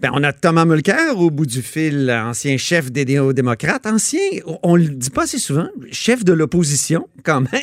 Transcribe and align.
Ben, 0.00 0.10
on 0.14 0.22
a 0.22 0.32
Thomas 0.32 0.64
Mulcair 0.64 1.18
au 1.18 1.30
bout 1.30 1.44
du 1.44 1.60
fil, 1.60 2.10
ancien 2.10 2.56
chef 2.56 2.90
des 2.90 3.04
néo-démocrates, 3.04 3.84
ancien, 3.84 4.20
on 4.62 4.74
le 4.74 4.88
dit 4.88 5.10
pas 5.10 5.24
assez 5.24 5.38
souvent, 5.38 5.68
chef 5.92 6.24
de 6.24 6.32
l'opposition 6.32 7.06
quand 7.22 7.42
même. 7.42 7.60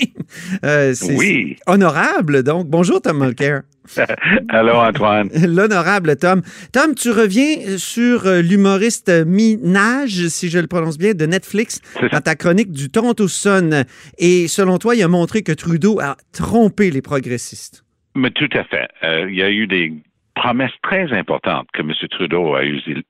Euh, 0.63 0.93
oui. 1.17 1.55
Honorable, 1.65 2.43
donc. 2.43 2.67
Bonjour, 2.67 3.01
Tom 3.01 3.23
Mulcair. 3.23 3.63
Allô, 4.49 4.73
Antoine. 4.73 5.29
L'honorable 5.47 6.15
Tom. 6.17 6.41
Tom, 6.71 6.93
tu 6.93 7.09
reviens 7.09 7.77
sur 7.77 8.27
euh, 8.27 8.41
l'humoriste 8.41 9.09
Minage, 9.25 10.27
si 10.27 10.49
je 10.49 10.59
le 10.59 10.67
prononce 10.67 10.97
bien, 10.97 11.13
de 11.13 11.25
Netflix, 11.25 11.81
dans 12.11 12.21
ta 12.21 12.35
chronique 12.35 12.71
du 12.71 12.89
Toronto 12.89 13.27
Sun. 13.27 13.85
Et 14.19 14.47
selon 14.47 14.77
toi, 14.77 14.95
il 14.95 15.01
a 15.01 15.07
montré 15.07 15.41
que 15.41 15.53
Trudeau 15.53 15.99
a 15.99 16.17
trompé 16.33 16.91
les 16.91 17.01
progressistes. 17.01 17.83
Mais 18.15 18.31
tout 18.31 18.49
à 18.53 18.63
fait. 18.63 18.87
Euh, 19.03 19.27
il 19.29 19.35
y 19.35 19.43
a 19.43 19.49
eu 19.49 19.67
des 19.67 19.93
promesse 20.37 20.71
très 20.83 21.11
importante 21.13 21.67
que 21.73 21.81
M. 21.81 21.91
Trudeau 22.11 22.55
a 22.55 22.63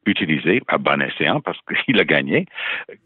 utilisée 0.06 0.62
à 0.68 0.78
bon 0.78 1.02
escient 1.02 1.42
parce 1.42 1.60
qu'il 1.86 2.00
a 2.00 2.06
gagné, 2.06 2.46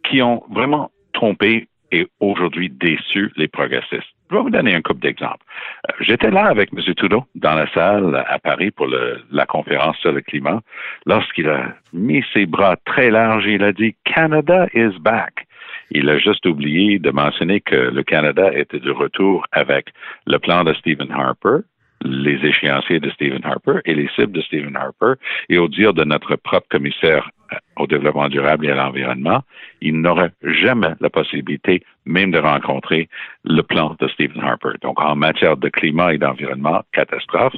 qui 0.04 0.22
ont 0.22 0.44
vraiment 0.52 0.92
trompé 1.14 1.68
et 1.92 2.08
aujourd'hui 2.20 2.70
déçu 2.70 3.32
les 3.36 3.48
progressistes. 3.48 4.14
Je 4.30 4.36
vais 4.36 4.42
vous 4.44 4.50
donner 4.50 4.76
un 4.76 4.82
couple 4.82 5.02
d'exemples. 5.02 5.44
Euh, 5.90 5.94
j'étais 6.00 6.32
là 6.32 6.46
avec 6.46 6.70
M. 6.72 6.82
Trudeau 6.96 7.26
dans 7.36 7.56
la 7.56 7.68
salle 7.74 8.16
à 8.30 8.40
Paris 8.40 8.72
pour 8.72 8.88
la 8.88 9.46
conférence 9.46 9.98
sur 9.98 10.14
le 10.14 10.22
climat. 10.22 10.62
Lorsqu'il 11.06 11.50
a 11.50 11.74
mis 11.92 12.24
ses 12.34 12.46
bras 12.46 12.78
très 12.86 13.10
larges, 13.10 13.46
il 13.46 13.64
a 13.64 13.74
dit 13.74 13.96
Canada 14.06 14.68
is 14.74 14.98
back. 15.02 15.48
Il 15.90 16.10
a 16.10 16.18
juste 16.18 16.46
oublié 16.46 17.00
de 17.00 17.12
mentionner 17.12 17.60
que 17.60 17.76
le 17.76 18.04
Canada 18.04 18.52
était 18.54 18.80
de 18.80 18.92
retour 18.92 19.46
avec 19.52 19.88
le 20.26 20.38
plan 20.40 20.64
de 20.64 20.74
Stephen 20.76 21.12
Harper, 21.12 21.66
les 22.02 22.46
échéanciers 22.46 23.00
de 23.00 23.10
Stephen 23.12 23.44
Harper 23.44 23.80
et 23.86 23.94
les 23.94 24.10
cibles 24.16 24.32
de 24.32 24.42
Stephen 24.42 24.76
Harper. 24.76 25.14
Et 25.50 25.58
au 25.58 25.68
dire 25.68 25.94
de 25.94 26.04
notre 26.04 26.36
propre 26.36 26.68
commissaire 26.70 27.30
euh, 27.54 27.58
au 27.78 27.88
développement 27.88 28.30
durable 28.30 28.66
et 28.66 28.72
à 28.72 28.76
l'environnement, 28.76 29.42
il 29.82 30.02
n'aurait 30.02 30.32
jamais 30.44 30.94
la 31.00 31.10
possibilité 31.10 31.84
même 32.06 32.32
de 32.32 32.40
rencontrer 32.40 33.10
le 33.44 33.62
plan 33.62 33.96
de 34.00 34.08
Stephen 34.10 34.42
Harper. 34.42 34.74
Donc, 34.82 35.02
en 35.02 35.16
matière 35.16 35.58
de 35.58 35.70
climat 35.70 36.14
et 36.14 36.18
d'environnement, 36.18 36.82
catastrophe. 36.94 37.56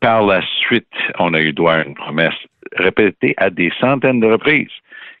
Par 0.00 0.24
la 0.24 0.42
suite, 0.60 0.86
on 1.18 1.34
a 1.34 1.40
eu 1.40 1.52
droit 1.52 1.74
à 1.74 1.84
une 1.84 1.94
promesse 1.94 2.34
répétée 2.76 3.34
à 3.38 3.50
des 3.50 3.72
centaines 3.80 4.20
de 4.20 4.26
reprises 4.26 4.68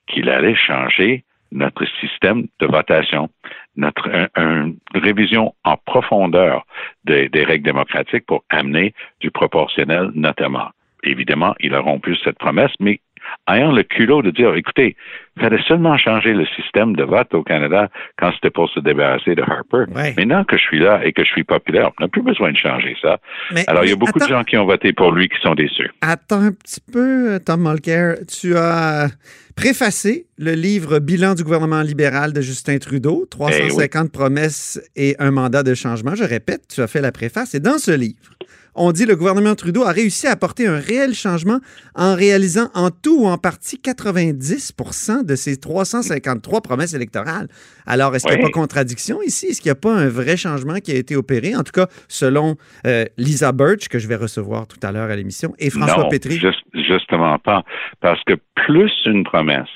qu'il 0.06 0.28
allait 0.28 0.54
changer 0.54 1.24
notre 1.54 1.86
système 2.00 2.46
de 2.60 2.66
votation, 2.66 3.30
notre 3.76 4.08
une 4.36 4.76
révision 4.92 5.54
en 5.64 5.76
profondeur 5.76 6.66
des, 7.04 7.28
règles 7.32 7.64
démocratiques 7.64 8.26
pour 8.26 8.44
amener 8.50 8.92
du 9.20 9.30
proportionnel 9.30 10.10
notamment. 10.14 10.68
Évidemment, 11.04 11.54
il 11.60 11.74
a 11.74 11.80
rompu 11.80 12.16
cette 12.16 12.38
promesse, 12.38 12.72
mais 12.80 13.00
ayant 13.48 13.72
le 13.72 13.82
culot 13.82 14.22
de 14.22 14.30
dire, 14.30 14.54
écoutez, 14.54 14.96
il 15.36 15.42
fallait 15.42 15.62
seulement 15.66 15.98
changer 15.98 16.32
le 16.32 16.46
système 16.46 16.94
de 16.94 17.02
vote 17.02 17.34
au 17.34 17.42
Canada 17.42 17.88
quand 18.18 18.32
c'était 18.34 18.50
pour 18.50 18.70
se 18.70 18.80
débarrasser 18.80 19.34
de 19.34 19.42
Harper. 19.42 19.84
Maintenant 20.16 20.44
que 20.44 20.56
je 20.56 20.62
suis 20.62 20.78
là 20.78 21.04
et 21.04 21.12
que 21.12 21.24
je 21.24 21.28
suis 21.28 21.44
populaire, 21.44 21.90
on 21.98 22.04
n'a 22.04 22.08
plus 22.08 22.22
besoin 22.22 22.52
de 22.52 22.56
changer 22.56 22.96
ça. 23.02 23.18
Alors, 23.66 23.84
il 23.84 23.90
y 23.90 23.92
a 23.92 23.96
beaucoup 23.96 24.18
de 24.18 24.26
gens 24.26 24.44
qui 24.44 24.56
ont 24.56 24.66
voté 24.66 24.92
pour 24.92 25.12
lui 25.12 25.28
qui 25.28 25.40
sont 25.40 25.54
déçus. 25.54 25.90
Attends 26.00 26.42
un 26.42 26.52
petit 26.52 26.80
peu, 26.92 27.40
Tom 27.44 27.68
Mulcair. 27.68 28.16
Tu 28.28 28.56
as 28.56 29.08
préfacé 29.56 30.26
le 30.38 30.52
livre 30.52 30.98
Bilan 30.98 31.34
du 31.34 31.44
gouvernement 31.44 31.82
libéral 31.82 32.32
de 32.32 32.40
Justin 32.40 32.78
Trudeau, 32.78 33.26
350 33.30 34.06
eh 34.06 34.10
promesses 34.10 34.80
et 34.96 35.16
un 35.18 35.30
mandat 35.30 35.62
de 35.62 35.74
changement. 35.74 36.14
Je 36.14 36.24
répète, 36.24 36.62
tu 36.72 36.80
as 36.80 36.86
fait 36.86 37.00
la 37.00 37.12
préface. 37.12 37.54
Et 37.54 37.60
dans 37.60 37.78
ce 37.78 37.92
livre, 37.92 38.33
on 38.74 38.92
dit 38.92 39.06
le 39.06 39.14
gouvernement 39.14 39.54
Trudeau 39.54 39.84
a 39.84 39.92
réussi 39.92 40.26
à 40.26 40.32
apporter 40.32 40.66
un 40.66 40.78
réel 40.78 41.14
changement 41.14 41.60
en 41.94 42.14
réalisant 42.14 42.68
en 42.74 42.90
tout 42.90 43.22
ou 43.22 43.26
en 43.26 43.38
partie 43.38 43.76
90% 43.76 45.24
de 45.24 45.34
ses 45.36 45.58
353 45.58 46.60
promesses 46.60 46.94
électorales. 46.94 47.48
Alors, 47.86 48.14
est-ce 48.14 48.26
qu'il 48.26 48.36
n'y 48.36 48.42
a 48.42 48.46
pas 48.46 48.52
contradiction 48.52 49.22
ici? 49.22 49.46
Est-ce 49.46 49.60
qu'il 49.60 49.68
n'y 49.68 49.76
a 49.76 49.80
pas 49.80 49.94
un 49.94 50.08
vrai 50.08 50.36
changement 50.36 50.74
qui 50.80 50.90
a 50.90 50.96
été 50.96 51.14
opéré? 51.14 51.54
En 51.54 51.62
tout 51.62 51.72
cas, 51.72 51.86
selon 52.08 52.56
euh, 52.86 53.04
Lisa 53.16 53.52
Birch, 53.52 53.88
que 53.88 53.98
je 53.98 54.08
vais 54.08 54.16
recevoir 54.16 54.66
tout 54.66 54.80
à 54.82 54.90
l'heure 54.90 55.10
à 55.10 55.16
l'émission, 55.16 55.54
et 55.58 55.70
François 55.70 56.08
Pétry. 56.08 56.40
justement 56.74 57.38
pas. 57.38 57.64
Parce 58.00 58.22
que 58.24 58.34
plus 58.66 58.92
une 59.06 59.24
promesse 59.24 59.68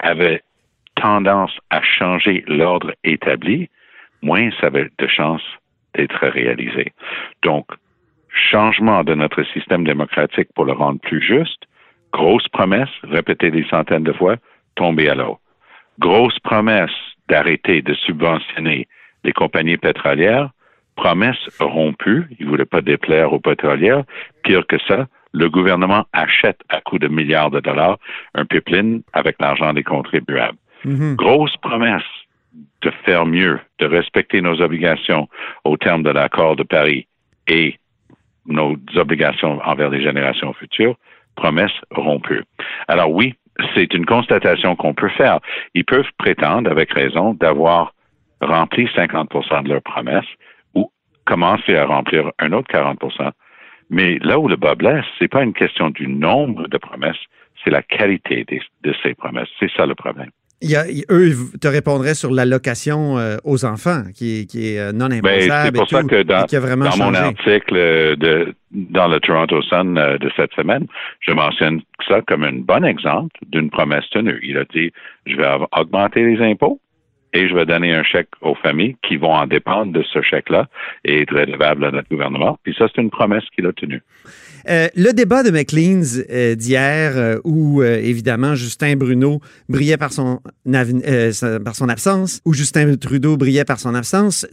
avait 0.00 0.42
tendance 0.96 1.52
à 1.70 1.80
changer 1.82 2.44
l'ordre 2.48 2.92
établi, 3.04 3.68
moins 4.22 4.50
ça 4.60 4.66
avait 4.68 4.90
de 4.98 5.06
chances 5.06 5.42
d'être 5.94 6.26
réalisé. 6.26 6.92
Donc, 7.42 7.66
changement 8.56 9.04
de 9.04 9.14
notre 9.14 9.42
système 9.52 9.84
démocratique 9.84 10.48
pour 10.54 10.64
le 10.64 10.72
rendre 10.72 10.98
plus 11.00 11.20
juste, 11.20 11.64
grosse 12.10 12.48
promesse, 12.48 12.94
répétée 13.02 13.50
des 13.50 13.66
centaines 13.68 14.04
de 14.04 14.14
fois, 14.14 14.36
tomber 14.76 15.10
à 15.10 15.14
l'eau. 15.14 15.38
Grosse 15.98 16.38
promesse 16.38 16.98
d'arrêter 17.28 17.82
de 17.82 17.92
subventionner 17.92 18.88
les 19.24 19.32
compagnies 19.32 19.76
pétrolières, 19.76 20.48
promesse 20.96 21.42
rompue, 21.60 22.24
il 22.38 22.46
ne 22.46 22.50
voulait 22.50 22.72
pas 22.74 22.80
déplaire 22.80 23.34
aux 23.34 23.40
pétrolières. 23.40 24.04
Pire 24.42 24.66
que 24.66 24.78
ça, 24.88 25.06
le 25.32 25.50
gouvernement 25.50 26.06
achète 26.14 26.60
à 26.70 26.80
coût 26.80 26.98
de 26.98 27.08
milliards 27.08 27.50
de 27.50 27.60
dollars 27.60 27.98
un 28.34 28.46
pipeline 28.46 29.02
avec 29.12 29.36
l'argent 29.38 29.74
des 29.74 29.84
contribuables. 29.84 30.56
Mm-hmm. 30.86 31.16
Grosse 31.16 31.56
promesse 31.58 32.10
de 32.80 32.90
faire 33.04 33.26
mieux, 33.26 33.60
de 33.80 33.86
respecter 33.86 34.40
nos 34.40 34.62
obligations 34.62 35.28
au 35.64 35.76
terme 35.76 36.02
de 36.02 36.10
l'accord 36.10 36.56
de 36.56 36.62
Paris 36.62 37.06
et 37.48 37.78
nos 38.46 38.76
obligations 38.96 39.60
envers 39.64 39.90
les 39.90 40.02
générations 40.02 40.52
futures, 40.52 40.96
promesse 41.36 41.72
rompue. 41.90 42.42
Alors 42.88 43.10
oui, 43.10 43.34
c'est 43.74 43.92
une 43.94 44.06
constatation 44.06 44.76
qu'on 44.76 44.94
peut 44.94 45.08
faire. 45.08 45.38
Ils 45.74 45.84
peuvent 45.84 46.10
prétendre, 46.18 46.70
avec 46.70 46.92
raison, 46.92 47.34
d'avoir 47.34 47.92
rempli 48.40 48.86
50% 48.86 49.64
de 49.64 49.68
leurs 49.70 49.82
promesses 49.82 50.26
ou 50.74 50.90
commencer 51.24 51.76
à 51.76 51.86
remplir 51.86 52.30
un 52.38 52.52
autre 52.52 52.70
40% 52.72 53.30
Mais 53.90 54.18
là 54.20 54.38
où 54.38 54.48
le 54.48 54.56
bas 54.56 54.74
blesse, 54.74 55.04
c'est 55.18 55.28
pas 55.28 55.42
une 55.42 55.54
question 55.54 55.90
du 55.90 56.08
nombre 56.08 56.68
de 56.68 56.78
promesses, 56.78 57.22
c'est 57.64 57.70
la 57.70 57.82
qualité 57.82 58.44
de 58.82 58.94
ces 59.02 59.14
promesses. 59.14 59.48
C'est 59.58 59.70
ça 59.72 59.86
le 59.86 59.94
problème. 59.94 60.30
Il 60.62 60.70
y 60.70 60.76
a, 60.76 60.84
eux 61.10 61.32
te 61.60 61.68
répondraient 61.68 62.14
sur 62.14 62.30
l'allocation 62.30 63.18
euh, 63.18 63.36
aux 63.44 63.66
enfants, 63.66 64.04
qui, 64.14 64.40
est 64.40 64.78
euh, 64.78 64.92
non 64.92 65.08
ben, 65.08 65.18
imposable. 65.18 65.66
c'est 65.66 65.72
pour 65.72 65.88
ça 65.88 66.02
que 66.02 66.22
dans, 66.22 66.96
mon 66.96 67.14
article 67.14 67.74
de, 68.16 68.54
dans 68.72 69.08
le 69.08 69.20
Toronto 69.20 69.60
Sun 69.62 69.98
euh, 69.98 70.16
de 70.16 70.30
cette 70.34 70.52
semaine, 70.54 70.86
je 71.20 71.32
mentionne 71.32 71.82
ça 72.08 72.22
comme 72.26 72.44
un 72.44 72.54
bon 72.54 72.84
exemple 72.86 73.36
d'une 73.48 73.68
promesse 73.68 74.08
tenue. 74.10 74.40
Il 74.42 74.56
a 74.56 74.64
dit, 74.64 74.92
je 75.26 75.36
vais 75.36 75.46
augmenter 75.76 76.24
les 76.24 76.40
impôts 76.42 76.80
et 77.32 77.48
je 77.48 77.54
vais 77.54 77.66
donner 77.66 77.94
un 77.94 78.02
chèque 78.02 78.30
aux 78.40 78.54
familles 78.54 78.96
qui 79.06 79.16
vont 79.16 79.32
en 79.32 79.46
dépendre 79.46 79.92
de 79.92 80.02
ce 80.02 80.22
chèque-là 80.22 80.68
et 81.04 81.22
être 81.22 81.34
redevables 81.34 81.84
à 81.84 81.90
notre 81.90 82.08
gouvernement. 82.08 82.58
Puis 82.62 82.74
ça, 82.78 82.86
c'est 82.92 83.00
une 83.00 83.10
promesse 83.10 83.44
qu'il 83.54 83.66
a 83.66 83.72
tenue. 83.72 84.02
Euh, 84.68 84.88
le 84.96 85.12
débat 85.12 85.42
de 85.42 85.50
McLean's 85.50 86.18
euh, 86.28 86.54
d'hier, 86.56 87.16
euh, 87.16 87.38
où 87.44 87.82
évidemment 87.82 88.54
Justin 88.54 88.96
Bruno 88.96 89.40
brillait 89.68 89.96
par 89.96 90.12
son, 90.12 90.40
par 90.64 91.76
son 91.76 91.88
absence, 91.88 92.40
où 92.44 92.52
Justin 92.52 92.96
Trudeau 92.96 93.36
brillait 93.36 93.64
par 93.64 93.78
son 93.78 93.94
absence, 93.94 94.46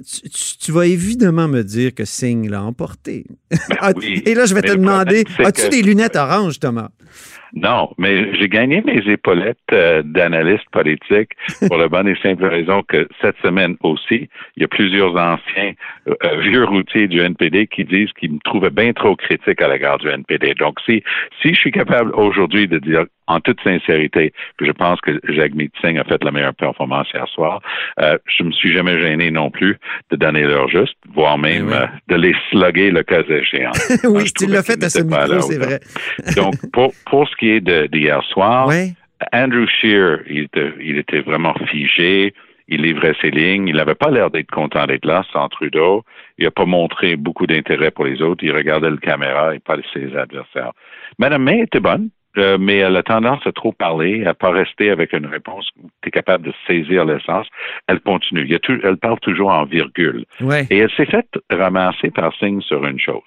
tu, 0.59 0.71
vas 0.71 0.85
évidemment 0.85 1.47
me 1.47 1.63
dire 1.63 1.93
que 1.95 2.05
Singh 2.05 2.49
l'a 2.49 2.63
emporté. 2.63 3.25
Ben 3.51 3.57
ah, 3.79 3.91
et 4.03 4.35
là, 4.35 4.45
je 4.45 4.53
vais 4.53 4.61
te 4.61 4.73
demander, 4.73 5.23
as-tu 5.39 5.69
des 5.69 5.81
lunettes 5.81 6.15
oranges, 6.15 6.59
Thomas? 6.59 6.89
Non, 7.55 7.91
mais 7.99 8.33
j'ai 8.35 8.49
gagné 8.49 8.81
mes 8.81 9.07
épaulettes 9.11 9.59
d'analyste 9.69 10.67
politique 10.71 11.29
pour 11.67 11.77
la 11.77 11.87
bonne 11.87 12.07
et 12.07 12.15
simple 12.15 12.45
raison 12.45 12.81
que 12.81 13.07
cette 13.21 13.37
semaine 13.43 13.77
aussi, 13.83 14.27
il 14.57 14.61
y 14.61 14.63
a 14.63 14.67
plusieurs 14.67 15.15
anciens 15.15 15.73
euh, 16.07 16.15
euh, 16.23 16.39
vieux 16.39 16.63
routiers 16.63 17.07
du 17.07 17.19
NPD 17.19 17.67
qui 17.67 17.85
disent 17.85 18.11
qu'ils 18.13 18.33
me 18.33 18.39
trouvaient 18.43 18.71
bien 18.71 18.91
trop 18.93 19.15
critique 19.15 19.61
à 19.61 19.67
l'égard 19.67 19.99
du 19.99 20.09
NPD. 20.09 20.55
Donc, 20.55 20.79
si, 20.85 21.03
si 21.41 21.53
je 21.53 21.59
suis 21.59 21.71
capable 21.71 22.11
aujourd'hui 22.15 22.67
de 22.67 22.79
dire 22.79 23.05
en 23.27 23.39
toute 23.39 23.61
sincérité 23.61 24.33
que 24.57 24.65
je 24.65 24.71
pense 24.71 24.99
que 25.01 25.19
Jagmeet 25.29 25.71
Singh 25.81 25.97
a 25.97 26.03
fait 26.03 26.23
la 26.23 26.31
meilleure 26.31 26.55
performance 26.55 27.07
hier 27.13 27.27
soir, 27.27 27.61
euh, 27.99 28.17
je 28.25 28.43
me 28.43 28.51
suis 28.51 28.73
jamais 28.73 28.99
gêné 28.99 29.31
non 29.31 29.49
plus 29.49 29.77
de 30.09 30.15
donner 30.15 30.43
l'heure 30.43 30.67
juste, 30.69 30.95
voire 31.13 31.37
même 31.37 31.69
Eh 31.71 31.75
euh, 31.75 31.85
de 32.09 32.15
les 32.15 32.35
slugger 32.49 32.91
le 32.91 33.03
cas 33.03 33.21
échéant. 33.23 33.71
oui, 34.05 34.25
je 34.27 34.33
tu 34.33 34.45
l'as 34.47 34.63
fait 34.63 34.83
à 34.83 34.89
ce 34.89 35.01
micro, 35.01 35.41
c'est 35.41 35.57
vrai. 35.57 35.79
Donc, 36.35 36.55
pour, 36.71 36.93
pour 37.09 37.27
ce 37.27 37.35
qui 37.35 37.49
est 37.49 37.61
d'hier 37.61 38.21
soir. 38.23 38.69
Andrew 39.31 39.65
Shear, 39.67 40.19
il 40.29 40.43
était, 40.43 40.73
il 40.81 40.97
était 40.97 41.21
vraiment 41.21 41.53
figé. 41.71 42.33
Il 42.67 42.81
livrait 42.81 43.15
ses 43.21 43.31
lignes. 43.31 43.67
Il 43.67 43.75
n'avait 43.75 43.95
pas 43.95 44.09
l'air 44.09 44.29
d'être 44.31 44.51
content 44.51 44.85
d'être 44.85 45.05
là 45.05 45.23
sans 45.31 45.47
Trudeau. 45.49 46.03
Il 46.37 46.45
n'a 46.45 46.51
pas 46.51 46.65
montré 46.65 47.15
beaucoup 47.15 47.45
d'intérêt 47.45 47.91
pour 47.91 48.05
les 48.05 48.21
autres. 48.21 48.43
Il 48.43 48.55
regardait 48.55 48.89
le 48.89 48.97
caméra 48.97 49.55
et 49.55 49.59
pas 49.59 49.77
ses 49.93 50.15
adversaires. 50.15 50.71
Madame 51.19 51.43
May 51.43 51.61
était 51.61 51.79
bonne, 51.79 52.09
euh, 52.37 52.57
mais 52.59 52.77
elle 52.77 52.95
a 52.97 53.03
tendance 53.03 53.45
à 53.45 53.51
trop 53.51 53.71
parler, 53.71 54.25
à 54.25 54.33
pas 54.33 54.49
rester 54.51 54.89
avec 54.89 55.13
une 55.13 55.25
réponse 55.25 55.69
où 55.81 55.89
tu 56.01 56.09
es 56.09 56.11
capable 56.11 56.45
de 56.47 56.53
saisir 56.67 57.05
l'essence. 57.05 57.47
Elle 57.87 57.99
continue. 57.99 58.41
Il 58.41 58.51
y 58.51 58.55
a 58.55 58.59
tout- 58.59 58.79
elle 58.83 58.97
parle 58.97 59.19
toujours 59.19 59.51
en 59.51 59.65
virgule. 59.65 60.25
Ouais. 60.41 60.65
Et 60.69 60.79
elle 60.79 60.91
s'est 60.91 61.05
faite 61.05 61.29
ramasser 61.49 62.11
par 62.11 62.33
Singh 62.37 62.61
sur 62.61 62.85
une 62.85 62.99
chose. 62.99 63.21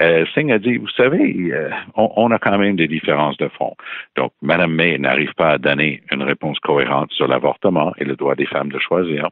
Euh, 0.00 0.24
Singh 0.34 0.52
a 0.52 0.58
dit, 0.58 0.76
vous 0.78 0.88
savez, 0.88 1.34
euh, 1.52 1.70
on, 1.96 2.10
on 2.16 2.30
a 2.30 2.38
quand 2.38 2.56
même 2.58 2.76
des 2.76 2.88
différences 2.88 3.36
de 3.36 3.48
fond. 3.48 3.74
Donc, 4.16 4.32
Mme 4.42 4.72
May 4.72 4.98
n'arrive 4.98 5.34
pas 5.34 5.50
à 5.50 5.58
donner 5.58 6.02
une 6.10 6.22
réponse 6.22 6.58
cohérente 6.60 7.12
sur 7.12 7.28
l'avortement 7.28 7.92
et 7.98 8.04
le 8.04 8.16
droit 8.16 8.34
des 8.34 8.46
femmes 8.46 8.70
de 8.70 8.78
choisir. 8.78 9.28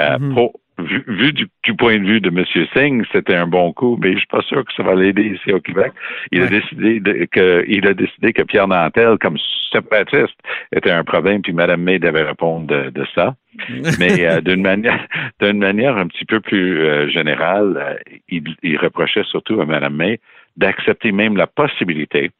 Euh, 0.00 0.18
Mhm. 0.18 0.34
pour- 0.34 0.52
vu 0.78 1.04
vu 1.06 1.32
du, 1.32 1.46
du 1.64 1.74
point 1.74 1.98
de 1.98 2.04
vue 2.04 2.20
de 2.20 2.28
M. 2.28 2.44
Singh, 2.74 3.04
c'était 3.12 3.34
un 3.34 3.46
bon 3.46 3.72
coup, 3.72 3.98
mais 4.00 4.12
je 4.12 4.18
suis 4.18 4.26
pas 4.26 4.42
sûr 4.42 4.64
que 4.64 4.72
ça 4.74 4.82
va 4.82 4.94
l'aider 4.94 5.34
ici 5.34 5.52
au 5.52 5.60
Québec. 5.60 5.92
Il 6.32 6.42
a 6.42 6.46
décidé 6.46 7.00
de, 7.00 7.26
que 7.30 7.64
il 7.68 7.86
a 7.86 7.94
décidé 7.94 8.32
que 8.32 8.42
Pierre 8.42 8.68
Nantel, 8.68 9.16
comme 9.20 9.36
séparatiste, 9.72 10.36
était 10.72 10.90
un 10.90 11.04
problème, 11.04 11.42
puis 11.42 11.52
Mme 11.52 11.82
May 11.82 11.98
devait 11.98 12.22
répondre 12.22 12.66
de, 12.66 12.90
de 12.90 13.06
ça. 13.14 13.34
Mais 13.98 14.26
euh, 14.26 14.40
d'une 14.40 14.62
manière, 14.62 15.06
d'une 15.40 15.58
manière 15.58 15.96
un 15.96 16.06
petit 16.06 16.24
peu 16.24 16.40
plus 16.40 16.80
euh, 16.80 17.08
générale, 17.08 17.76
euh, 17.76 18.18
il, 18.28 18.54
il 18.62 18.76
reprochait 18.76 19.24
surtout 19.24 19.60
à 19.60 19.66
Mme 19.66 19.94
May 19.94 20.20
d'accepter 20.56 21.12
même 21.12 21.36
la 21.36 21.46
possibilité 21.46 22.30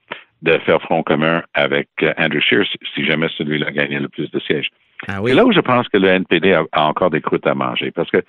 de 0.42 0.58
faire 0.58 0.80
front 0.82 1.02
commun 1.02 1.42
avec 1.54 1.88
Andrew 2.18 2.40
Scheer 2.40 2.64
si 2.94 3.04
jamais 3.04 3.28
celui-là 3.36 3.70
gagnait 3.70 4.00
le 4.00 4.08
plus 4.08 4.30
de 4.30 4.38
sièges. 4.40 4.70
Ah 5.08 5.14
C'est 5.16 5.20
oui. 5.20 5.32
là 5.34 5.44
où 5.44 5.52
je 5.52 5.60
pense 5.60 5.88
que 5.88 5.98
le 5.98 6.08
NPD 6.08 6.52
a, 6.52 6.64
a 6.72 6.84
encore 6.86 7.10
des 7.10 7.20
croûtes 7.20 7.46
à 7.46 7.54
manger, 7.54 7.90
parce 7.90 8.10
que 8.10 8.22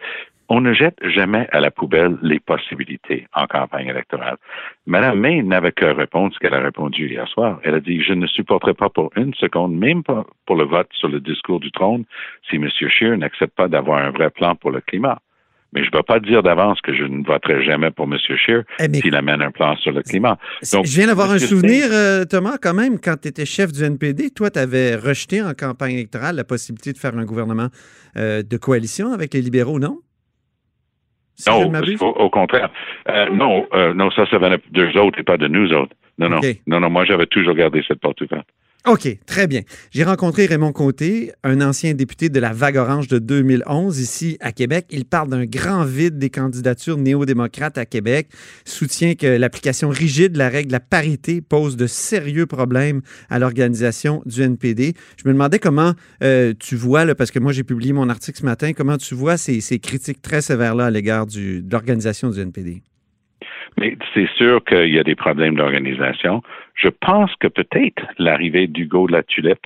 on 0.50 0.62
ne 0.62 0.74
jette 0.74 0.98
jamais 1.04 1.48
à 1.52 1.60
la 1.60 1.72
poubelle 1.72 2.18
les 2.22 2.40
possibilités 2.40 3.28
en 3.34 3.48
campagne 3.48 3.88
électorale. 3.88 4.38
Madame 4.86 5.20
May 5.20 5.44
n'avait 5.44 5.74
que 5.74 5.86
répondre 5.86 6.34
ce 6.34 6.40
qu'elle 6.40 6.54
a 6.54 6.62
répondu 6.62 7.10
hier 7.10 7.28
soir. 7.28 7.60
Elle 7.64 7.76
a 7.76 7.80
dit 7.82 8.02
Je 8.02 8.14
ne 8.14 8.28
supporterai 8.28 8.74
pas 8.74 8.90
pour 8.90 9.12
une 9.18 9.34
seconde, 9.34 9.76
même 9.76 10.04
pas 10.04 10.26
pour 10.46 10.56
le 10.56 10.64
vote 10.64 10.88
sur 10.94 11.10
le 11.10 11.20
discours 11.20 11.60
du 11.60 11.72
trône, 11.72 12.06
si 12.50 12.56
M. 12.56 12.70
Scheer 12.70 13.18
n'accepte 13.18 13.56
pas 13.56 13.68
d'avoir 13.68 14.00
un 14.00 14.12
vrai 14.12 14.30
plan 14.30 14.56
pour 14.56 14.72
le 14.72 14.80
climat. 14.80 15.20
Mais 15.78 15.84
je 15.84 15.92
ne 15.92 15.98
vais 15.98 16.04
pas 16.04 16.20
dire 16.20 16.42
d'avance 16.42 16.82
que 16.82 16.92
je 16.92 17.04
ne 17.04 17.24
voterai 17.24 17.64
jamais 17.64 17.92
pour 17.92 18.06
M. 18.06 18.18
Scheer 18.18 18.64
Eh, 18.80 18.92
s'il 18.96 19.16
amène 19.16 19.44
un 19.44 19.52
plan 19.52 19.76
sur 19.78 19.92
le 19.92 20.02
climat. 20.02 20.40
Donc, 20.74 20.86
je 20.86 20.98
viens 20.98 21.06
d'avoir 21.06 21.30
un 21.32 21.38
souvenir, 21.38 21.86
euh, 21.92 22.26
Thomas, 22.26 22.58
quand 22.60 22.74
même, 22.74 23.00
quand 23.00 23.16
tu 23.22 23.28
étais 23.28 23.46
chef 23.46 23.72
du 23.72 23.84
NPD, 23.84 24.32
toi, 24.32 24.50
tu 24.50 24.58
avais 24.58 24.96
rejeté 24.96 25.42
en 25.42 25.54
campagne 25.54 25.94
électorale 25.94 26.36
la 26.36 26.44
possibilité 26.44 26.94
de 26.94 26.98
faire 26.98 27.16
un 27.16 27.26
gouvernement 27.26 27.68
euh, 28.18 28.42
de 28.42 28.58
coalition 28.58 29.14
avec 29.14 29.36
les 29.36 29.42
libéraux, 29.42 29.80
non? 29.80 30.00
Si 31.36 31.48
Non, 31.48 31.72
au, 31.72 32.06
au 32.06 32.30
contraire. 32.32 32.72
Euh, 33.10 33.30
non, 33.30 33.68
non, 33.94 34.10
ça, 34.10 34.26
ça 34.32 34.40
venait 34.40 34.58
d'eux 34.72 34.98
autres 35.00 35.20
et 35.20 35.24
pas 35.24 35.38
de 35.38 35.48
nous 35.48 35.72
autres. 35.74 35.96
Non, 36.18 36.30
non. 36.30 36.40
Non, 36.66 36.80
non, 36.80 36.90
moi, 36.90 37.06
j'avais 37.06 37.28
toujours 37.28 37.54
gardé 37.54 37.84
cette 37.88 38.00
porte 38.00 38.20
ouverte. 38.22 38.48
OK, 38.88 39.18
très 39.26 39.48
bien. 39.48 39.64
J'ai 39.92 40.06
rencontré 40.06 40.46
Raymond 40.46 40.72
Côté, 40.72 41.34
un 41.44 41.60
ancien 41.60 41.94
député 41.94 42.30
de 42.30 42.40
la 42.40 42.54
Vague 42.54 42.78
Orange 42.78 43.10
de 43.10 43.20
2011 43.20 44.00
ici 44.00 44.38
à 44.40 44.54
Québec. 44.54 44.86
Il 44.92 45.04
parle 45.04 45.28
d'un 45.28 45.44
grand 45.44 45.84
vide 45.84 46.18
des 46.18 46.30
candidatures 46.30 46.98
néo-démocrates 46.98 47.78
à 47.78 47.86
Québec, 47.86 48.30
soutient 48.64 49.16
que 49.16 49.28
l'application 49.28 49.90
rigide 49.90 50.32
de 50.32 50.38
la 50.38 50.48
règle 50.48 50.68
de 50.68 50.72
la 50.72 50.80
parité 50.80 51.42
pose 51.42 51.76
de 51.76 51.86
sérieux 51.86 52.46
problèmes 52.46 53.02
à 53.30 53.40
l'organisation 53.40 54.22
du 54.26 54.42
NPD. 54.42 54.94
Je 55.22 55.28
me 55.28 55.34
demandais 55.34 55.60
comment 55.60 55.92
euh, 56.24 56.54
tu 56.58 56.78
vois, 56.78 57.04
là, 57.04 57.14
parce 57.14 57.32
que 57.32 57.40
moi 57.40 57.52
j'ai 57.52 57.66
publié 57.66 57.92
mon 57.92 58.08
article 58.08 58.40
ce 58.40 58.46
matin, 58.46 58.72
comment 58.72 58.98
tu 58.98 59.16
vois 59.16 59.36
ces, 59.36 59.60
ces 59.60 59.80
critiques 59.80 60.22
très 60.22 60.42
sévères-là 60.42 60.86
à 60.86 60.92
l'égard 60.92 61.26
de 61.26 61.62
l'organisation 61.70 62.30
du 62.30 62.40
NPD? 62.40 62.84
Mais 63.80 63.96
c'est 64.14 64.30
sûr 64.36 64.64
qu'il 64.64 64.94
y 64.94 65.00
a 65.00 65.04
des 65.04 65.16
problèmes 65.16 65.56
d'organisation. 65.56 66.42
Je 66.74 66.90
pense 66.90 67.36
que 67.36 67.48
peut-être 67.48 68.04
l'arrivée 68.18 68.68
d'Hugo 68.68 69.08
Latulippe 69.08 69.66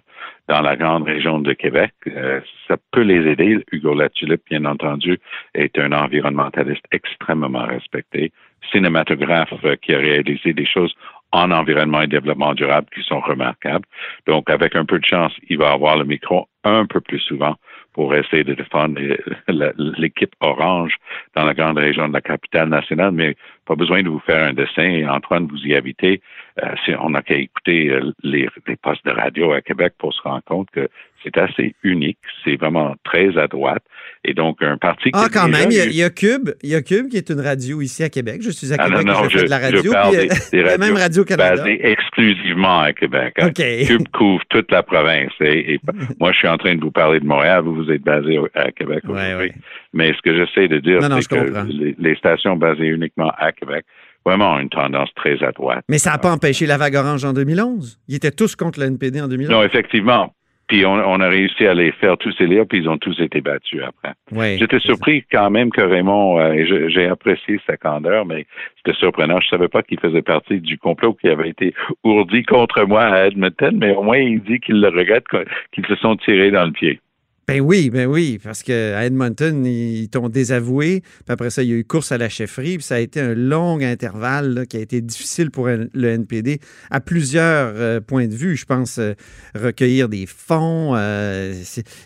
dans 0.49 0.61
la 0.61 0.75
grande 0.75 1.03
région 1.03 1.39
de 1.39 1.53
Québec, 1.53 1.93
euh, 2.07 2.41
ça 2.67 2.75
peut 2.91 3.03
les 3.03 3.25
aider. 3.31 3.63
Hugo 3.71 3.93
Latulippe, 3.93 4.41
bien 4.49 4.65
entendu, 4.65 5.17
est 5.53 5.77
un 5.79 5.93
environnementaliste 5.93 6.85
extrêmement 6.91 7.65
respecté, 7.65 8.31
cinématographe 8.71 9.53
euh, 9.63 9.75
qui 9.81 9.93
a 9.93 9.99
réalisé 9.99 10.53
des 10.53 10.65
choses 10.65 10.93
en 11.31 11.51
environnement 11.51 12.01
et 12.01 12.07
développement 12.07 12.53
durable 12.53 12.87
qui 12.93 13.01
sont 13.03 13.21
remarquables. 13.21 13.85
Donc, 14.27 14.49
avec 14.49 14.75
un 14.75 14.83
peu 14.83 14.99
de 14.99 15.05
chance, 15.05 15.31
il 15.49 15.57
va 15.57 15.71
avoir 15.71 15.97
le 15.97 16.03
micro 16.03 16.47
un 16.65 16.85
peu 16.85 16.99
plus 16.99 17.19
souvent 17.19 17.55
pour 17.93 18.13
essayer 18.15 18.43
de 18.43 18.53
défendre 18.53 18.99
la- 19.47 19.73
l'équipe 19.77 20.33
orange 20.41 20.95
dans 21.35 21.45
la 21.45 21.53
grande 21.53 21.77
région 21.77 22.07
de 22.09 22.13
la 22.13 22.21
capitale 22.21 22.69
nationale, 22.69 23.11
mais 23.11 23.35
pas 23.71 23.75
besoin 23.75 24.03
de 24.03 24.09
vous 24.09 24.19
faire 24.25 24.43
un 24.49 24.53
dessin. 24.53 24.83
Et 24.83 25.07
Antoine, 25.07 25.47
vous 25.49 25.57
y 25.65 25.73
habitez. 25.75 26.21
Euh, 26.61 26.67
on 26.99 27.11
n'a 27.11 27.21
qu'à 27.21 27.35
écouter 27.35 27.89
euh, 27.89 28.11
les, 28.23 28.47
les 28.67 28.75
postes 28.75 29.05
de 29.05 29.11
radio 29.11 29.53
à 29.53 29.61
Québec 29.61 29.93
pour 29.97 30.13
se 30.13 30.21
rendre 30.21 30.43
compte 30.43 30.67
que 30.71 30.89
c'est 31.23 31.37
assez 31.37 31.73
unique. 31.83 32.17
C'est 32.43 32.57
vraiment 32.57 32.95
très 33.05 33.37
à 33.37 33.47
droite. 33.47 33.83
Et 34.25 34.33
donc, 34.33 34.61
un 34.61 34.77
parti 34.77 35.05
qui 35.05 35.11
Ah, 35.13 35.27
quand 35.33 35.47
même, 35.47 35.69
il 35.71 35.77
y, 35.77 35.81
a, 35.81 35.85
eu- 35.85 35.89
il 35.89 35.95
y 35.95 36.03
a 36.03 36.09
Cube, 36.09 36.49
il 36.61 36.69
y 36.69 36.75
a 36.75 36.81
Cube 36.81 37.07
qui 37.09 37.17
est 37.17 37.29
une 37.29 37.39
radio 37.39 37.81
ici 37.81 38.03
à 38.03 38.09
Québec. 38.09 38.41
Je 38.43 38.49
suis 38.51 38.71
à 38.73 38.75
Ah, 38.79 38.85
Québec, 38.89 39.05
non, 39.05 39.13
non, 39.13 39.23
je 39.23 39.29
fais 39.29 39.39
je- 39.39 39.45
de 39.45 39.49
la 39.49 39.59
je 39.69 39.75
radio. 39.77 39.91
parle 39.93 40.17
puis, 40.17 40.27
des- 40.27 40.33
euh, 40.33 40.37
des 40.51 40.61
la 40.63 40.77
même 40.77 40.93
radios 40.97 41.23
Radio-Canada. 41.23 41.55
basé 41.63 41.79
exclusivement 41.89 42.81
à 42.81 42.93
Québec. 42.93 43.33
hein. 43.39 43.47
OK. 43.47 43.63
Cube 43.87 44.07
couvre 44.13 44.43
toute 44.49 44.69
la 44.71 44.83
province. 44.83 45.31
Et, 45.39 45.73
et 45.75 45.79
moi, 46.19 46.31
je 46.33 46.37
suis 46.39 46.47
en 46.47 46.57
train 46.57 46.75
de 46.75 46.81
vous 46.81 46.91
parler 46.91 47.19
de 47.19 47.25
Montréal. 47.25 47.61
Vous, 47.63 47.75
vous 47.75 47.91
êtes 47.91 48.03
basé 48.03 48.37
à 48.53 48.71
Québec 48.71 48.99
Ouais, 49.05 49.11
aujourd'hui. 49.33 49.37
ouais. 49.49 49.53
Mais 49.93 50.13
ce 50.13 50.21
que 50.21 50.35
j'essaie 50.35 50.67
de 50.67 50.79
dire, 50.79 51.01
c'est 51.01 51.27
que 51.27 51.67
les, 51.67 51.95
les 51.97 52.15
stations 52.15 52.55
basées 52.55 52.87
uniquement 52.87 53.31
à 53.37 53.51
Québec, 53.51 53.85
vraiment 54.25 54.53
ont 54.53 54.59
une 54.59 54.69
tendance 54.69 55.09
très 55.15 55.43
à 55.43 55.51
droite. 55.51 55.83
Mais 55.89 55.97
ça 55.97 56.11
n'a 56.11 56.17
pas 56.17 56.31
empêché 56.31 56.65
la 56.65 56.77
vague 56.77 56.95
orange 56.95 57.25
en 57.25 57.33
2011. 57.33 57.99
Ils 58.07 58.15
étaient 58.15 58.31
tous 58.31 58.55
contre 58.55 58.79
le 58.79 58.85
NPD 58.87 59.21
en 59.21 59.27
2011. 59.27 59.51
Non, 59.51 59.63
effectivement. 59.63 60.33
Puis 60.67 60.85
on, 60.85 60.93
on 60.93 61.19
a 61.19 61.27
réussi 61.27 61.67
à 61.67 61.73
les 61.73 61.91
faire 61.91 62.17
tous 62.17 62.33
élire, 62.39 62.65
puis 62.65 62.79
ils 62.79 62.87
ont 62.87 62.97
tous 62.97 63.19
été 63.19 63.41
battus 63.41 63.81
après. 63.85 64.13
Ouais. 64.31 64.55
J'étais 64.57 64.79
surpris 64.79 65.25
quand 65.29 65.49
même 65.49 65.69
que 65.69 65.81
Raymond, 65.81 66.39
euh, 66.39 66.87
j'ai 66.87 67.07
apprécié 67.07 67.59
sa 67.67 67.75
candeur, 67.75 68.25
mais 68.25 68.45
c'était 68.77 68.97
surprenant. 68.97 69.41
Je 69.41 69.49
savais 69.49 69.67
pas 69.67 69.83
qu'il 69.83 69.99
faisait 69.99 70.21
partie 70.21 70.61
du 70.61 70.77
complot 70.77 71.13
qui 71.15 71.27
avait 71.27 71.49
été 71.49 71.73
ourdi 72.05 72.43
contre 72.43 72.85
moi 72.85 73.03
à 73.03 73.27
Edmonton, 73.27 73.75
mais 73.77 73.93
au 73.93 74.03
moins 74.03 74.19
il 74.19 74.41
dit 74.43 74.61
qu'il 74.61 74.79
le 74.79 74.87
regrette, 74.87 75.25
qu'ils 75.73 75.85
se 75.87 75.95
sont 75.97 76.15
tirés 76.15 76.51
dans 76.51 76.63
le 76.63 76.71
pied. 76.71 77.01
Ben 77.47 77.59
oui, 77.59 77.89
ben 77.89 78.05
oui, 78.07 78.39
parce 78.41 78.63
qu'à 78.63 79.03
Edmonton, 79.03 79.65
ils 79.65 80.07
t'ont 80.09 80.29
désavoué. 80.29 81.01
Puis 81.01 81.33
après 81.33 81.49
ça, 81.49 81.63
il 81.63 81.69
y 81.69 81.73
a 81.73 81.75
eu 81.75 81.83
course 81.83 82.11
à 82.13 82.17
la 82.17 82.29
chefferie. 82.29 82.75
Puis 82.77 82.83
ça 82.83 82.95
a 82.95 82.99
été 82.99 83.19
un 83.19 83.33
long 83.33 83.81
intervalle 83.81 84.53
là, 84.53 84.65
qui 84.65 84.77
a 84.77 84.79
été 84.79 85.01
difficile 85.01 85.51
pour 85.51 85.67
le 85.67 86.07
NPD 86.07 86.59
à 86.91 87.01
plusieurs 87.01 87.73
euh, 87.75 87.99
points 87.99 88.27
de 88.27 88.33
vue. 88.35 88.55
Je 88.55 88.65
pense 88.65 88.99
euh, 88.99 89.13
recueillir 89.53 90.07
des 90.07 90.27
fonds. 90.27 90.93
euh, 90.95 91.53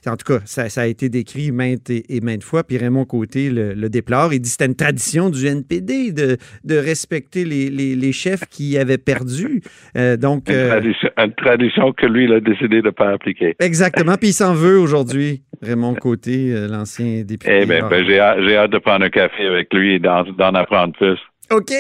en 0.08 0.16
tout 0.18 0.34
cas, 0.34 0.40
ça, 0.46 0.68
ça 0.70 0.82
a 0.82 0.86
été 0.88 1.10
décrit 1.10 1.52
maintes 1.52 1.90
et, 1.92 2.16
et 2.16 2.22
maintes 2.22 2.44
fois. 2.44 2.64
Puis 2.64 2.78
Raymond 2.78 3.06
Côté 3.06 3.52
le, 3.52 3.74
le 3.76 3.90
déplore. 3.90 4.34
Il 4.34 4.40
dit 4.40 4.48
que 4.50 4.52
c'était 4.54 4.66
une 4.66 4.76
tradition 4.76 5.30
du 5.30 5.46
NPD 5.46 6.12
de, 6.12 6.38
de 6.64 6.76
respecter 6.78 7.46
les, 7.46 7.70
les- 7.70 7.96
les 7.96 8.12
chefs 8.14 8.46
qui 8.50 8.78
avaient 8.80 8.98
perdu. 8.98 9.62
Donc, 10.20 10.50
Une, 10.50 10.70
tradition, 10.70 11.10
une 11.18 11.34
tradition 11.36 11.94
que 11.94 12.06
lui, 12.08 12.24
il 12.26 12.34
a 12.34 12.40
décidé 12.40 12.82
de 12.82 12.88
ne 12.88 12.92
pas 12.92 13.12
appliquer. 13.12 13.56
Exactement. 13.60 14.16
Puis 14.16 14.30
il 14.30 14.34
s'en 14.34 14.54
veut 14.56 14.80
aujourd'hui, 14.80 15.35
Raymond 15.66 15.96
Côté, 15.96 16.52
euh, 16.52 16.68
l'ancien 16.68 17.24
député. 17.24 17.62
Eh 17.62 17.66
bien, 17.66 17.88
ben, 17.88 18.06
j'ai 18.06 18.20
hâte, 18.20 18.72
de 18.72 18.78
prendre 18.78 19.06
un 19.06 19.10
café 19.10 19.46
avec 19.46 19.74
lui 19.74 19.96
et 19.96 20.00
d'en, 20.00 20.24
apprendre 20.56 20.94
plus. 20.94 21.20
OK. 21.52 21.72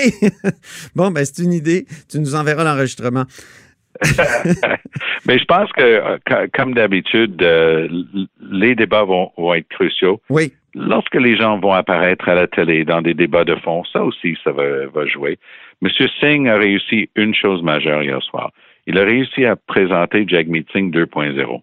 bon, 0.95 1.11
ben, 1.11 1.25
c'est 1.25 1.43
une 1.43 1.53
idée. 1.53 1.85
Tu 2.09 2.19
nous 2.19 2.35
enverras 2.35 2.63
l'enregistrement. 2.63 3.25
Mais 5.27 5.39
je 5.39 5.45
pense 5.45 5.71
que, 5.71 5.81
euh, 5.81 6.17
co- 6.27 6.47
comme 6.53 6.73
d'habitude, 6.73 7.41
euh, 7.41 7.87
les 8.51 8.75
débats 8.75 9.03
vont, 9.03 9.31
vont 9.37 9.53
être 9.53 9.67
cruciaux. 9.69 10.21
Oui. 10.29 10.51
Lorsque 10.73 11.15
les 11.15 11.37
gens 11.37 11.57
vont 11.59 11.71
apparaître 11.71 12.27
à 12.27 12.35
la 12.35 12.47
télé 12.47 12.83
dans 12.83 13.01
des 13.01 13.13
débats 13.13 13.45
de 13.45 13.55
fond, 13.55 13.83
ça 13.91 14.03
aussi, 14.03 14.37
ça 14.43 14.51
va, 14.51 14.87
va 14.87 15.05
jouer. 15.07 15.39
M. 15.81 15.89
Singh 16.19 16.47
a 16.49 16.57
réussi 16.57 17.09
une 17.15 17.33
chose 17.33 17.63
majeure 17.63 18.03
hier 18.03 18.21
soir. 18.21 18.51
Il 18.87 18.97
a 18.97 19.03
réussi 19.03 19.45
à 19.45 19.55
présenter 19.55 20.25
Jagmeet 20.27 20.65
Singh 20.73 20.91
2.0. 20.93 21.61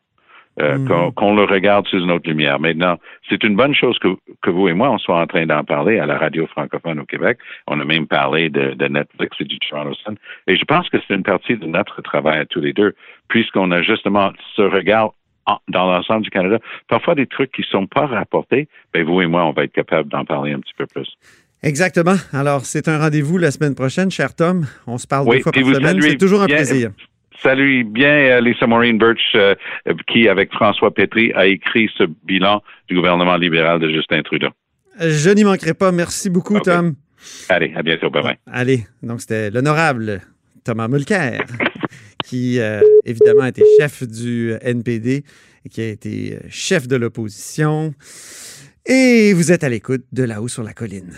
euh, 0.61 0.77
mm-hmm. 0.77 1.15
qu'on 1.15 1.35
le 1.35 1.45
regarde 1.45 1.87
sous 1.89 1.99
une 1.99 2.11
autre 2.11 2.29
lumière. 2.29 2.61
Maintenant, 2.61 2.99
c'est 3.29 3.43
une 3.43 3.57
bonne 3.57 3.75
chose 3.75 3.99
que, 3.99 4.09
que, 4.43 4.51
vous 4.51 4.69
et 4.69 4.75
moi, 4.75 4.91
on 4.91 4.99
soit 4.99 5.21
en 5.21 5.27
train 5.27 5.47
d'en 5.47 5.65
parler 5.65 5.99
à 5.99 6.07
la 6.07 6.19
radio 6.19 6.47
francophone 6.47 7.01
au 7.01 7.05
Québec. 7.05 7.39
On 7.67 7.81
a 7.81 7.85
même 7.85 8.07
parlé 8.07 8.51
de, 8.51 8.75
de 8.75 8.87
Netflix 8.87 9.37
et 9.41 9.45
du 9.45 9.59
Toronto 9.59 9.95
Sun. 10.05 10.17
Et 10.47 10.57
je 10.57 10.65
pense 10.65 10.89
que 10.91 10.99
c'est 11.07 11.15
une 11.15 11.23
partie 11.23 11.57
de 11.57 11.67
notre 11.67 12.03
travail 12.03 12.41
à 12.41 12.47
tous 12.47 12.61
les 12.61 12.73
deux, 12.73 12.95
puisqu'on 13.29 13.71
a 13.71 13.83
justement 13.83 14.33
ce 14.57 14.63
regard 14.63 15.13
dans 15.69 15.91
l'ensemble 15.91 16.23
du 16.23 16.31
Canada. 16.31 16.59
Parfois, 16.89 17.15
des 17.15 17.27
trucs 17.27 17.53
qui 17.53 17.63
ne 17.63 17.67
sont 17.67 17.87
pas 17.87 18.07
rapportés, 18.07 18.69
ben 18.93 19.05
vous 19.05 19.21
et 19.23 19.27
moi, 19.27 19.45
on 19.45 19.53
va 19.53 19.65
être 19.65 19.73
capable 19.73 20.09
d'en 20.09 20.25
parler 20.25 20.53
un 20.53 20.61
petit 20.61 20.75
peu 20.77 20.87
plus. 20.87 21.17
Exactement. 21.63 22.17
Alors, 22.33 22.65
c'est 22.65 22.89
un 22.89 22.99
rendez-vous 22.99 23.39
la 23.39 23.51
semaine 23.51 23.75
prochaine, 23.75 24.11
cher 24.11 24.35
Tom. 24.35 24.67
On 24.87 24.99
se 24.99 25.07
parle 25.07 25.29
deux 25.29 25.41
fois 25.41 25.53
par 25.53 25.63
semaine. 25.63 26.01
C'est 26.01 26.17
toujours 26.17 26.43
un 26.43 26.47
plaisir. 26.47 26.91
Salut 27.43 27.83
bien 27.83 28.09
euh, 28.09 28.41
Lisa 28.41 28.69
Maureen 28.69 28.99
Birch, 28.99 29.35
euh, 29.35 29.55
qui, 30.07 30.29
avec 30.29 30.53
François 30.53 30.95
Petri, 30.95 31.33
a 31.35 31.47
écrit 31.47 31.91
ce 31.99 32.05
bilan 32.25 32.63
du 32.89 32.95
gouvernement 32.95 33.37
libéral 33.37 33.81
de 33.81 33.91
Justin 33.91 34.23
Trudeau. 34.23 34.51
Je 35.01 35.31
n'y 35.31 35.43
manquerai 35.43 35.75
pas. 35.75 35.91
Merci 35.91 36.31
beaucoup, 36.31 36.61
Tom. 36.61 36.95
Allez, 37.49 37.73
à 37.75 37.83
bientôt. 37.83 38.11
Bye 38.11 38.23
bye. 38.23 38.37
Allez, 38.47 38.87
donc 39.03 39.21
c'était 39.23 39.51
l'honorable 39.51 40.21
Thomas 40.65 40.87
Mulcair, 40.87 41.45
qui 42.25 42.61
euh, 42.61 42.81
évidemment 43.05 43.43
a 43.43 43.49
été 43.49 43.65
chef 43.81 44.07
du 44.07 44.55
NPD 44.61 45.25
et 45.65 45.69
qui 45.69 45.81
a 45.81 45.89
été 45.89 46.39
chef 46.49 46.87
de 46.87 46.95
l'opposition. 46.95 47.93
Et 48.87 49.33
vous 49.33 49.51
êtes 49.51 49.65
à 49.65 49.69
l'écoute 49.69 50.05
de 50.13 50.23
là-haut 50.23 50.49
sur 50.49 50.63
la 50.63 50.75
colline. 50.75 51.13